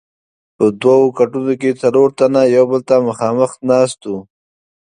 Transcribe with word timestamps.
په 0.55 0.65
دوو 0.81 1.07
کټونو 1.17 1.53
کې 1.61 1.79
څلور 1.81 2.07
تنه 2.19 2.41
یو 2.55 2.65
بل 2.71 2.81
ته 2.89 2.95
مخامخ 3.07 3.51
ناست 3.69 3.99
وو. 4.09 4.17